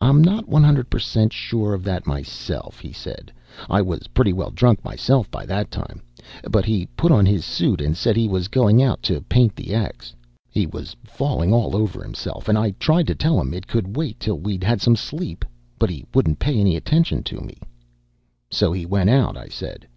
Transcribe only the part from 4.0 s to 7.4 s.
pretty well drunk myself by that time. But he put on